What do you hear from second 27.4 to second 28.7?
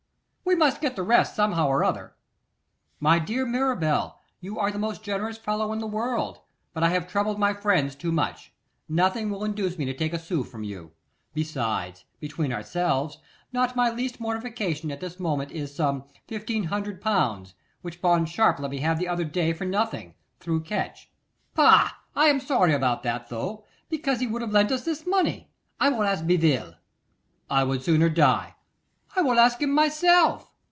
'I would sooner die.'